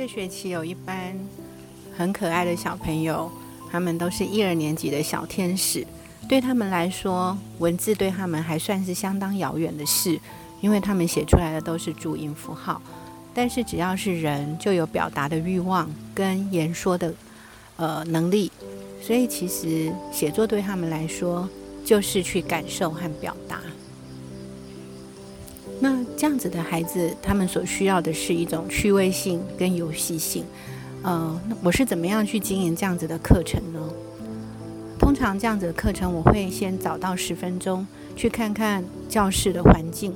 [0.00, 1.14] 这学期有一班
[1.94, 3.30] 很可爱的小朋友，
[3.70, 5.86] 他们都是一二年级的小天使。
[6.26, 10.18] 对他们来说，文字对他们还算是相当遥远的事，
[10.62, 12.80] 因为他们写出来的都是注音符号。
[13.34, 17.12] 但是只要是人，就有表达的欲望跟言说的
[17.76, 18.50] 呃能力，
[19.02, 21.46] 所以其实写作对他们来说，
[21.84, 23.60] 就是去感受和表达。
[26.20, 30.44] 这样子的孩子，他们所需要的是一种趣味性跟游戏性。
[31.02, 33.80] 呃，我是怎么样去经营这样子的课程呢？
[34.98, 40.12] 通常这样子的课程，我会先找到十分钟去看看教室的环境。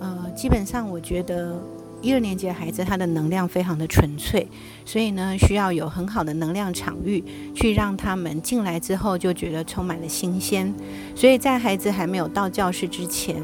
[0.00, 1.62] 呃，基本上我觉得
[2.00, 4.48] 一二年级的孩子他的能量非常的纯粹，
[4.86, 7.22] 所以呢，需要有很好的能量场域
[7.54, 10.72] 去让他们进来之后就觉得充满了新鲜。
[11.14, 13.36] 所以在孩子还没有到教室之前。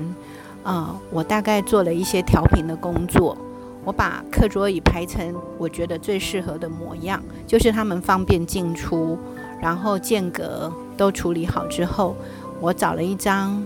[0.65, 3.37] 啊，我大概做了一些调频的工作。
[3.85, 9.19] 我把课桌椅排成我觉得最适合的模样，就是他们方便进出，
[9.61, 12.17] 然后间隔都处理好之后，
[12.63, 13.63] 我找了一张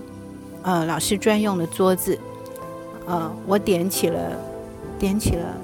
[0.65, 2.19] 呃老师专用的桌子，
[3.07, 4.33] 呃，我点起了
[4.99, 5.55] 点起了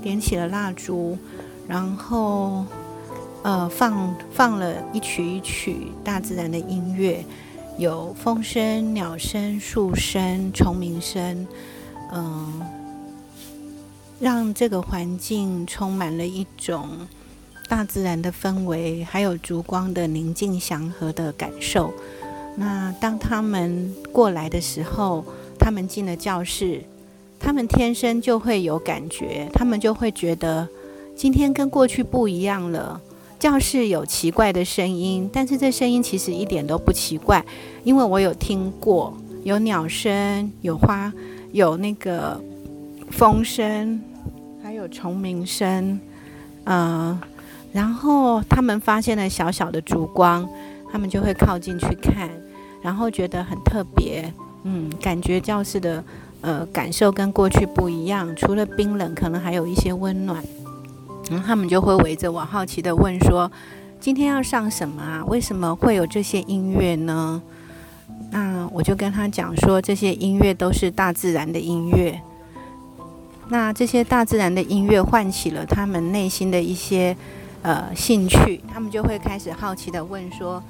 [0.00, 1.18] 点起了蜡烛，
[1.66, 2.64] 然后
[3.42, 7.24] 呃放放了一曲一曲大自然的音乐。
[7.78, 11.46] 有风声、鸟声、树声、虫鸣声，
[12.10, 12.62] 嗯，
[14.18, 16.88] 让这个环境充满了一种
[17.68, 21.92] 大自然的氛围，还有烛光的宁静祥和的感受。
[22.56, 25.22] 那当他们过来的时候，
[25.58, 26.82] 他们进了教室，
[27.38, 30.66] 他们天生就会有感觉，他们就会觉得
[31.14, 32.98] 今天跟过去不一样了。
[33.46, 37.44] 教室有奇怪的声音，但是这声音其实一点都不奇怪，
[37.84, 41.12] 因为我有听过，有鸟声，有花，
[41.52, 42.42] 有那个
[43.08, 44.02] 风声，
[44.60, 46.00] 还有虫鸣声，
[46.64, 47.16] 嗯，
[47.72, 50.44] 然后他们发现了小小的烛光，
[50.90, 52.28] 他们就会靠近去看，
[52.82, 54.28] 然后觉得很特别，
[54.64, 56.02] 嗯，感觉教室的
[56.40, 60.44] 呃感受跟过去不一样，除了冰冷，可能还有一些温暖。
[61.30, 63.50] 然后他们就会围着我，好奇的问说
[63.98, 65.24] ：“今天要上什么啊？
[65.26, 67.42] 为什么会有这些音乐呢？”
[68.30, 72.20] 那我就跟他讲说：“这些音乐都是大自然的音乐。
[73.48, 77.16] 那这些大自然的音乐唤起了他们内心的一些
[77.62, 80.62] 呃兴趣，他们就会开始好奇的问说：‘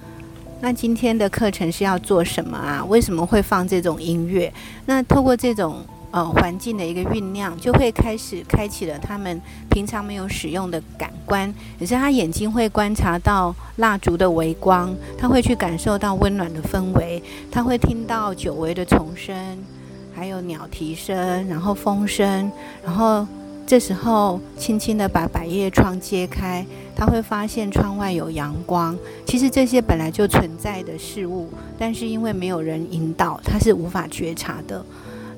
[0.60, 2.84] 那今天的课程是要做什么啊？
[2.86, 4.52] 为什么会放这种音乐？’
[4.86, 5.84] 那透过这种。”
[6.16, 9.38] 呃，环境的一个酝酿，就会开始开启了他们
[9.68, 19.36] 平常没有使用的感官，也是他眼睛会观察到蜡烛的微光，他会去感受到温暖的氛围，他会听到久违的虫声，
[20.14, 22.50] 还有鸟啼声，然后风声，
[22.82, 23.26] 然后
[23.66, 26.64] 这时候轻轻的把百叶窗揭开，
[26.96, 28.96] 他会发现窗外有阳光。
[29.26, 34.82] 其实这些本来就存在的事物，但是因为没有人引导，他是无法觉察的。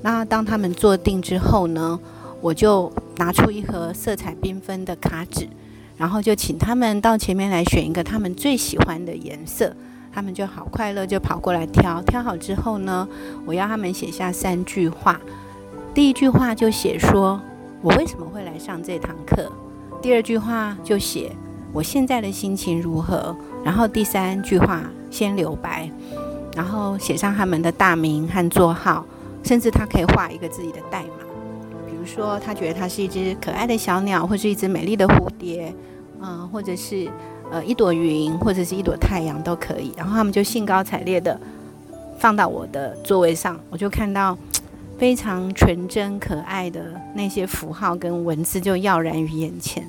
[0.03, 1.99] 那当他们坐定之后呢，
[2.41, 5.49] 我就拿出一盒色彩缤纷的卡纸，
[5.97, 9.75] 然后就请他们到前面来选一个他们最喜欢的颜色。
[10.11, 12.03] 他们就好快乐，就跑过来挑。
[12.03, 13.07] 挑好之后呢，
[13.45, 15.21] 我要他们写下三句话。
[15.95, 17.41] 第一句话就写说
[17.83, 19.51] 我为什么会来上这堂课。
[20.01, 21.31] 第二句话就写
[21.73, 23.37] 我现在的心情如何。
[23.65, 25.91] 然后第三句话先留白，
[26.57, 29.05] 然后写上他们的大名和座号。
[29.43, 31.25] 甚至他可以画一个自己的代码，
[31.89, 35.73] 比如说他觉得它是一只可爱的小鸟，或是一只美丽的蝴蝶，
[36.21, 37.11] 嗯，或者是
[37.51, 39.93] 呃一朵云，或者是一朵太阳都可以。
[39.97, 41.41] 然后他们就兴高采烈的
[42.19, 44.37] 放到我的座位上，我就看到
[44.99, 49.83] 非常纯真可爱的那些符号跟文字就耀然于眼前。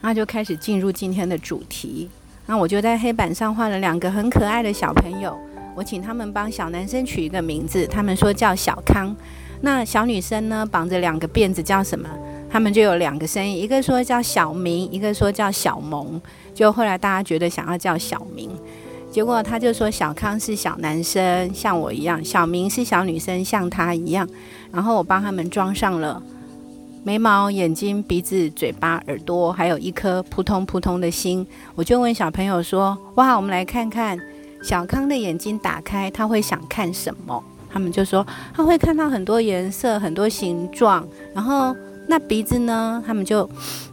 [0.00, 2.10] 那就开始进入今天的主题。
[2.46, 5.38] 那我就在黑板上画了两个很可爱的小朋友。
[5.74, 9.14] 我请他们帮小男生取一个名字，他们说叫小康。
[9.60, 12.08] 那小女生呢，绑着两个辫子叫什么？
[12.50, 16.20] 他们就有两个声音，一个说叫小明，一个说叫小萌。
[16.54, 18.50] 就后来大家觉得想要叫小明，
[19.10, 24.28] 结果他就说小康是小男生，像我一样；小明是小女生，像他一样。
[24.70, 26.22] 然后我帮他们装上了
[27.02, 31.44] 眉毛、眼睛、鼻子、嘴巴、耳朵，还有一颗扑通扑通的心。
[31.74, 34.16] 我就问小朋友说：“哇，我们来看看。”
[34.64, 37.44] 小康的眼睛打开，他会想看什么？
[37.70, 41.06] 他们就说他会看到很多颜色、很多形状。
[41.34, 41.76] 然后
[42.08, 43.02] 那鼻子呢？
[43.06, 43.46] 他们就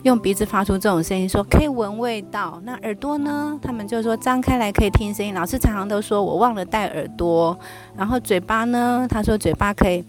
[0.03, 2.61] 用鼻子发出这种声音，说可以闻味道。
[2.63, 3.59] 那耳朵呢？
[3.61, 5.33] 他们就说张开来可以听声音。
[5.33, 7.57] 老师常常都说我忘了带耳朵。
[7.97, 9.05] 然后嘴巴呢？
[9.09, 10.01] 他说嘴巴可以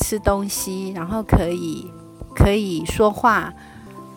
[0.00, 1.90] 吃东西，然后可以
[2.32, 3.52] 可以说话，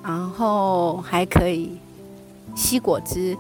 [0.04, 1.78] 然后还可以
[2.56, 3.36] 吸果汁，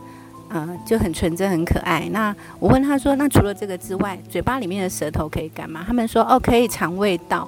[0.50, 2.08] 嗯，就很纯真、很可爱。
[2.12, 7.48] 那我问他说：“那除了这个之外，嘴巴里面的舌头可以干嘛？”他们说：“哦，可以尝味道。”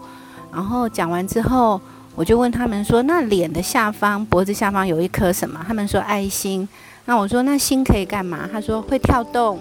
[0.52, 1.80] 然后讲完之后，
[2.16, 6.68] 我就问他们说：“那脸的下方、脖子下方有一颗什么？”他们说：“爱心。”
[7.06, 9.60] 那我说：“那心可以干嘛？”他说：“会跳动。”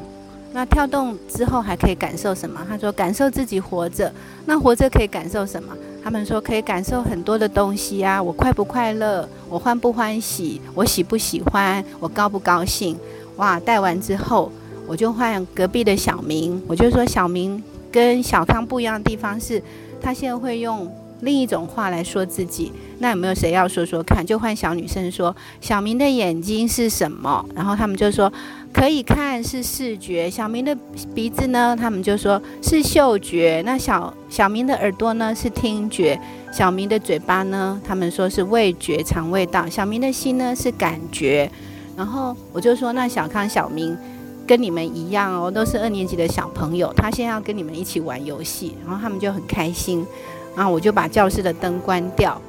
[0.50, 2.58] 那跳动之后还可以感受什么？
[2.68, 4.10] 他说感受自己活着。
[4.46, 5.76] 那活着可以感受什么？
[6.02, 8.20] 他们说可以感受很多的东西啊。
[8.20, 9.28] 我快不快乐？
[9.48, 10.60] 我欢不欢喜？
[10.74, 11.84] 我喜不喜欢？
[12.00, 12.98] 我高不高兴？
[13.38, 13.58] 哇！
[13.58, 14.52] 戴完之后，
[14.86, 16.62] 我就换隔壁的小明。
[16.68, 19.60] 我就说小明跟小康不一样的地方是，
[20.00, 20.88] 他现在会用
[21.22, 22.70] 另一种话来说自己。
[22.98, 24.24] 那有没有谁要说说看？
[24.24, 27.44] 就换小女生说小明的眼睛是什么？
[27.54, 28.32] 然后他们就说。
[28.70, 30.76] 可以看是视觉，小明的
[31.14, 31.74] 鼻子呢？
[31.76, 33.62] 他们就说是嗅觉。
[33.64, 35.34] 那小小明的耳朵呢？
[35.34, 36.20] 是听觉。
[36.52, 37.80] 小明的嘴巴呢？
[37.82, 39.66] 他们说是味觉，尝味道。
[39.66, 40.54] 小明的心呢？
[40.54, 41.50] 是感觉。
[41.98, 43.98] 然后我就说，那小康、小明
[44.46, 46.92] 跟你们一样哦，都是二年级的小朋友。
[46.96, 50.06] 他现在要跟你们一起玩游戏，然后他们就很开心。
[50.54, 52.40] 然后我就把教室的灯关掉，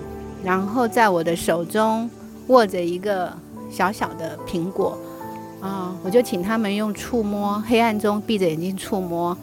[0.43, 2.07] 然后在我的手中
[2.47, 3.33] 握着一个
[3.71, 4.95] 小小的苹果。
[5.61, 9.35] 啊，我就请他们用触摸，黑暗中闭着眼睛触摸，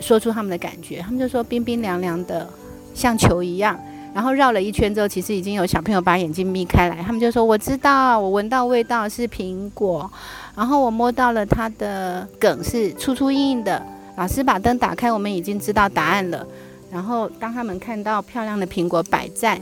[0.00, 1.00] 说出他们的感觉。
[1.00, 2.48] 他们就说冰冰凉凉的，
[2.94, 3.76] 像球一样。
[4.14, 7.02] 然后绕了一圈之后，其实已经有小朋友把眼睛眯开来。
[7.02, 10.10] 他们就说：“我知道，我闻到味道是苹果。”
[10.56, 13.84] 然后我摸到了它的梗是粗粗硬硬的。
[14.16, 16.46] 老师把灯打开，我们已经知道答案了。
[16.90, 19.60] 然后当他们看到漂亮的苹果摆在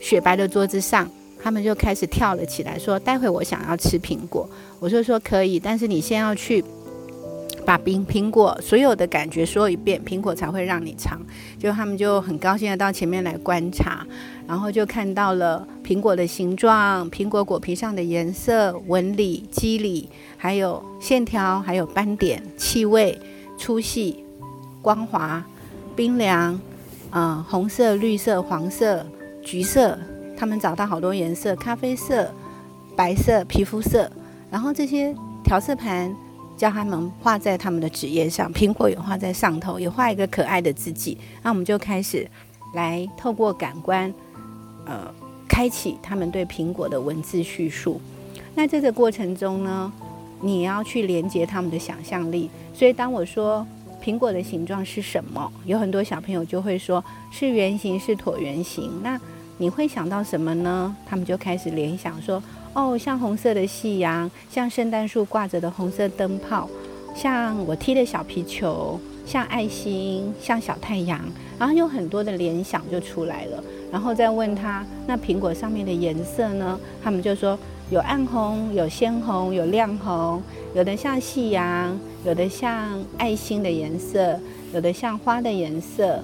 [0.00, 1.06] 雪白的桌子上。
[1.44, 4.48] 他们就开始跳了起来，说：“待会我想要吃苹果。”
[4.78, 6.64] 我就说：“可以，但是你先要去
[7.64, 11.20] 把苹苹果所有的感觉说一遍，苹果才会让你尝。”
[11.58, 14.04] 就他们就很高兴的到前面来观察，
[14.46, 23.18] 然后就看到了苹果的形状、苹果果皮上的颜色、纹理、肌理，还有线条，还有斑点、气味、
[23.56, 24.24] 粗细、
[24.80, 25.44] 光滑、
[25.94, 26.60] 冰凉，
[27.12, 29.06] 嗯，红色、绿色、黄色、
[29.42, 29.98] 橘色。
[30.36, 32.28] 他们找到好多颜色，咖啡色、
[32.96, 34.10] 白色、皮肤色，
[34.50, 36.12] 然后这些调色盘
[36.56, 41.18] 叫他们画在他们的纸页上，苹果也画在上头，也画一个可爱的自己。
[41.42, 42.28] 那我们就开始
[42.74, 44.12] 来透过感官，
[44.86, 45.12] 呃，
[45.48, 48.00] 开启他们对苹果的文字叙述。
[48.54, 49.92] 那在这过程中呢，
[50.40, 52.50] 你要去连接他们的想象力。
[52.74, 53.66] 所以当我说
[54.02, 58.90] 苹果的形状是什么，有很多小朋友就会说是圆形，是椭圆形。
[59.02, 59.20] 那
[59.58, 60.94] 你会想到什么呢？
[61.06, 62.42] 他们就开始联想说
[62.74, 66.68] ：“哦，像红色的夕阳，像圣诞树挂着的红色灯泡，
[67.14, 71.20] 像我踢的小皮球，像爱心，像小太阳。”
[71.58, 73.62] 然后有很多的联想就出来了。
[73.92, 77.58] 然后再问他：“那苹果上面的颜色呢？”他们就说
[77.90, 80.42] ：“有暗红，有鲜红，有亮红，
[80.74, 82.88] 有的像夕阳，有的像
[83.18, 84.40] 爱心的颜色，
[84.72, 86.18] 有的像花的颜色，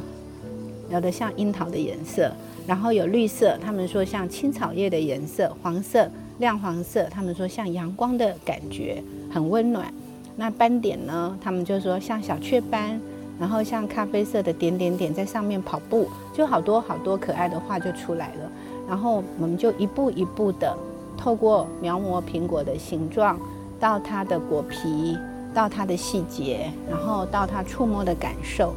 [0.91, 2.33] 有的像樱桃的颜色。”
[2.67, 9.93] 然后有绿色，他们说像青草叶的颜色；黄色、亮黄色，他们说像阳光的感觉，很温暖。
[10.37, 11.37] 那斑点呢？
[11.41, 13.01] 他们就说像小雀斑，
[13.41, 18.51] 然后像咖啡色的点点点在上面跑步，就好多好多可爱的画就出来了。
[18.89, 20.77] 然后我们就一步一步的
[21.17, 23.37] 透过描摹苹果的形状，
[23.81, 25.19] 到它的果皮，
[25.53, 28.73] 到它的细节，然后到它触摸的感受。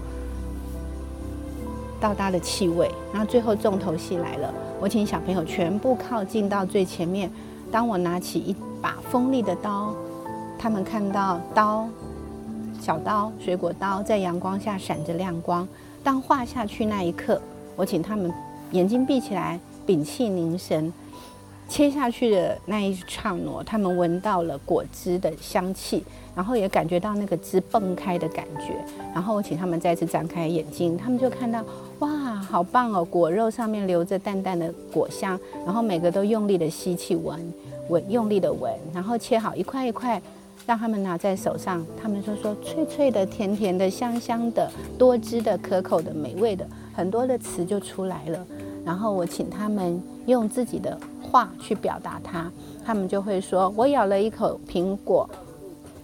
[2.00, 4.52] 到达的气味，然后最后重头戏来了。
[4.80, 7.30] 我请小朋友全部靠近到最前面。
[7.72, 9.96] 当我拿起一把锋利的刀，
[10.60, 11.88] 他们看到刀，
[12.82, 15.68] 小刀，水果刀，在阳光下闪着亮光。
[16.04, 17.42] 当画下去那一刻，
[17.76, 18.32] 我请他们
[18.72, 20.92] 眼睛闭起来，屏气凝神。
[21.70, 26.04] 切下去的那一刹那，他们闻到了果汁的香气，
[26.36, 28.76] 然后也感觉到那个汁迸开的感觉。
[29.14, 31.64] 然后我请他们再次张开眼睛，他们就看到，
[32.00, 32.10] 哇，
[32.52, 33.06] 好棒哦！
[33.06, 37.40] 果肉上面留着淡淡的果香，然后每个都用力的吸气闻，
[37.88, 40.22] 闻用力的闻，然后切好一块一块，
[40.66, 41.86] 让他们拿在手上。
[42.02, 48.46] 他们就说脆脆的、甜甜的、香香的、多汁的、可口的、美味的，很多的词就出来了。
[48.84, 50.98] 然后我请他们用自己的。
[51.32, 52.52] 话去表达它，
[52.84, 55.30] 他们就会说：“我咬了一口苹果，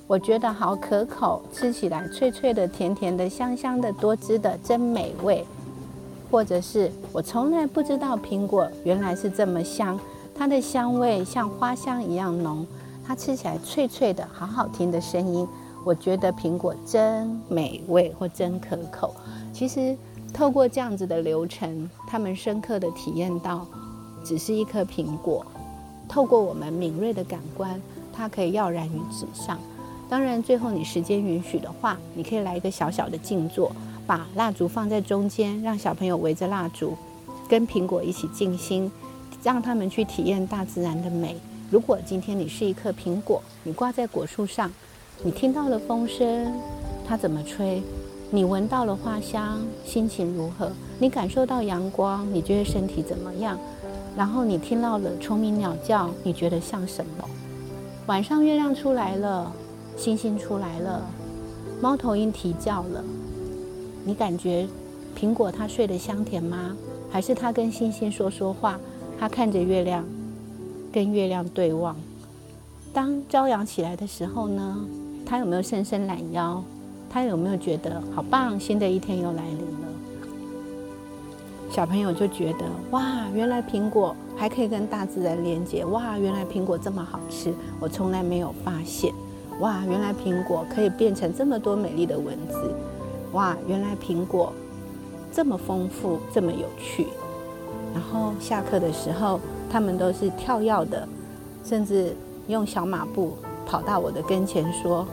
[0.07, 5.45] 我觉得好可口，吃起来脆脆的、甜甜的、香香的、多汁的，真美味。”
[6.29, 9.99] 或者是我从来不知道苹果原来是这么香，
[10.35, 12.65] 它的香味像花香一样浓，
[13.05, 15.47] 它吃起来脆脆的，好好听的声音。
[15.85, 19.13] 我觉得苹果真美味或真可口。
[19.53, 19.95] 其实。
[20.33, 23.65] 透过这样子的流程，他们深刻的体验到，
[24.25, 25.43] 只是一颗苹果，
[26.07, 27.81] 透过我们敏锐的感官，
[28.13, 29.57] 它可以耀然于纸上。
[30.09, 33.71] 当然，最后你时间允许的话，你可以来一个小小的静坐，
[34.07, 36.97] 把蜡烛放在中间，让小朋友围着蜡烛，
[37.49, 38.89] 跟苹果一起静心，
[39.43, 41.35] 让他们去体验大自然的美。
[41.69, 44.71] 如果今天你是一颗苹果，你挂在果树上，
[45.21, 46.53] 你听到了风声，
[47.05, 47.83] 它怎么吹？
[48.31, 50.71] 你闻到了花香，心情如何？
[50.99, 53.59] 你感受到阳光，你觉得身体怎么样？
[54.15, 57.27] 然后你听到了虫鸣鸟叫，你觉得像什么？
[58.05, 59.51] 晚上月亮出来了。
[59.97, 61.01] 星星出来了，
[61.81, 63.03] 猫头鹰啼叫了。
[64.07, 64.65] 你感觉
[65.19, 66.73] 苹果它睡得香甜吗？
[67.11, 68.79] 还是它跟星星说说话？
[69.19, 70.05] 它看着月亮，
[70.93, 71.93] 跟月亮对望。
[72.93, 74.87] 当朝阳起来的时候呢？
[75.25, 76.63] 它有没有伸伸懒腰？
[77.09, 78.57] 它有没有觉得好棒？
[78.57, 79.87] 新的一天又来临了。
[81.69, 85.83] 小朋友就觉得哇，原来苹果还可以跟大自然连接。
[85.83, 89.13] 哇，原来苹果这么好吃，我从来没有发现。
[89.59, 92.73] 哇，原来苹果可以变成这么多美丽的文字！
[93.33, 94.53] 哇，原来苹果
[95.31, 97.07] 这么丰富，这么有趣。
[97.93, 101.07] 然后下课的时候，他们都是跳跃的，
[101.63, 102.15] 甚至
[102.47, 105.05] 用小马步跑到我的跟前说：“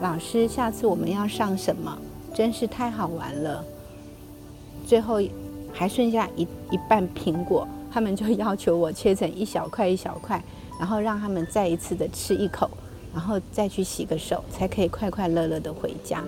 [0.00, 1.96] 老师，下次我们要上什么？
[2.34, 3.64] 真是太好玩了！”
[4.86, 5.20] 最后
[5.72, 10.42] 还剩下一一半苹果，他们就要求我切成一小块一小块，
[10.78, 12.70] 然后让他们再一次的吃一口。
[13.14, 16.22] 然后再去洗个手，才可以快快乐乐的回家。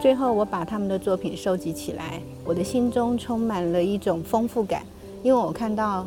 [0.00, 4.82] 最后，我把他们的作品收集起来，我的心中充满了一种丰富感，
[5.22, 6.06] 因为我看到，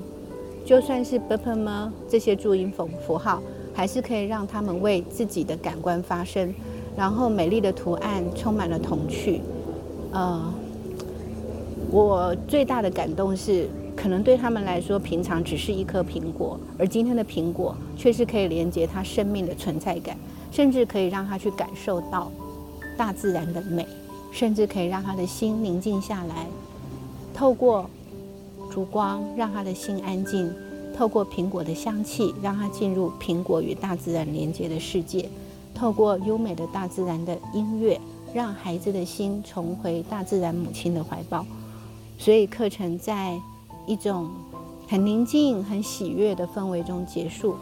[0.63, 3.41] 就算是 b p m 这些注音符符号，
[3.73, 6.53] 还是可以让他们为自己的感官发声。
[6.95, 9.41] 然后，美丽的图案充满了童趣。
[10.11, 10.53] 呃，
[11.91, 13.67] 我最大的感动是。
[13.95, 20.15] 可能对他们来说，平常只是一颗苹果，而今天的苹果却是可以连接他生命的存在感，
[20.51, 22.31] 甚至可以让他去感受到
[22.99, 23.87] 大自然的美，
[24.29, 26.45] 甚至可以让他的心宁静下来。
[27.33, 27.89] 透过
[28.69, 30.49] 烛光，让他的心安静；
[30.93, 35.29] 透过苹果的香气，让他进入苹果与大自然连接的世界；
[35.73, 37.97] 透过优美的大自然的音乐，
[38.33, 41.45] 让孩子的心重回大自然母亲的怀抱。
[42.17, 43.39] 所以课程在。
[43.87, 44.29] 一种
[44.87, 47.55] 很宁静、很喜悦的氛围中结束，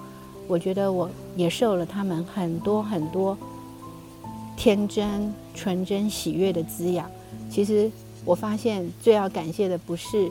[0.45, 3.37] 我觉得我也受了他们很多很多
[4.57, 7.09] 天真、纯真、喜悦的滋养。
[7.49, 7.89] 其实
[8.25, 10.29] 我发现最要感谢的不是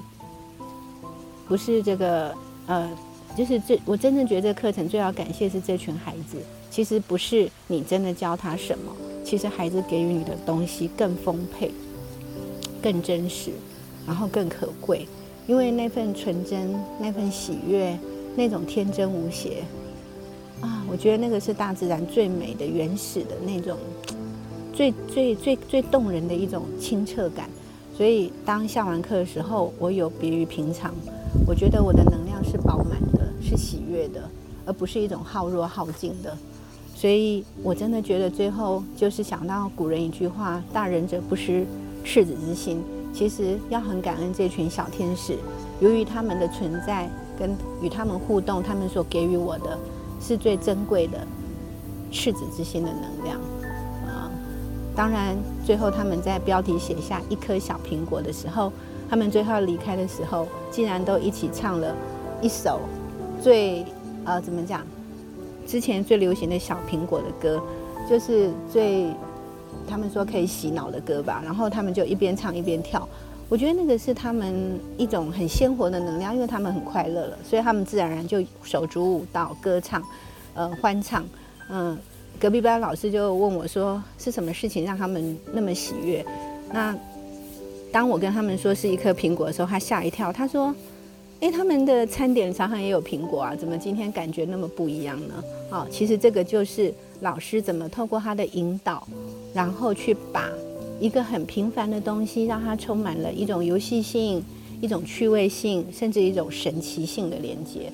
[1.48, 2.34] 不是这个
[2.66, 2.90] 呃，
[3.34, 6.36] 就是这我真正觉得这个课程最要感谢是这群孩子。
[6.68, 8.92] 其实不是你真的教他什么，
[9.24, 11.70] 其实孩子给予你的东西更丰沛、
[12.82, 13.52] 更真实，
[14.06, 15.06] 然后更可贵。
[15.46, 17.96] 因为那份纯真、那份喜悦、
[18.34, 19.62] 那种天真无邪
[20.60, 23.78] 啊，我觉得那个是大自然最美的、原始的那种
[24.76, 27.48] 最最最最动人的一种清澈感。
[27.96, 30.94] 所以当下完课的时候，我有别于平常，
[31.46, 34.28] 我觉得我的能量是饱满的，是喜悦的，
[34.66, 36.36] 而不是一种耗弱耗尽的。
[36.94, 41.64] 所以我真的觉得最后就是想到古人一句话：“大仁者不失
[42.04, 42.82] 赤子之心。”
[43.14, 45.38] 其实要很感恩这群小天使，
[45.80, 49.78] 由于他们的存在跟与他们互动，他们所给予我的
[50.20, 51.26] 是最珍贵的
[52.10, 53.40] 赤子之心的能量！
[54.96, 58.72] 当然，最后他们在标题写下一颗小苹果的时候，
[59.08, 61.94] 他们最后离开的时候，竟然都一起唱了
[62.40, 62.80] 一首
[63.42, 63.84] 最
[64.24, 64.82] 呃怎么讲？
[65.66, 67.62] 之前最流行的小苹果的歌，
[68.08, 69.12] 就是最。
[69.88, 73.08] 他们说可以洗脑的歌吧，然后他们就一边唱一边跳。
[73.48, 80.02] 我觉得那个是他们一种很鲜活的能量，因为他们很快乐了，所以他们自然而然就手足舞蹈、歌唱，
[80.54, 81.24] 呃，欢唱。
[81.68, 81.96] 嗯，
[82.38, 86.24] 隔壁班老师就问我说：“是什么事情让他们那么喜悦？”
[86.72, 86.96] 那
[87.92, 90.74] 当我跟他们说是一颗苹果的时候，他吓一跳，他说
[91.40, 95.34] ：“哎，他们的餐点常常也有苹果啊，怎么今天感觉那么不一样呢？”
[95.70, 96.92] 好，其实这个就是。
[97.20, 99.08] 老师怎么透过他的引导，
[99.54, 100.50] 然后去把
[101.00, 104.44] 一个很平凡的东西，让它充满了一种游戏性、
[104.82, 107.90] 一种趣味性，甚至一种神奇性的连接。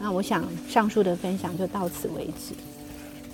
[0.00, 2.54] 那我想上述的分享就到此为止。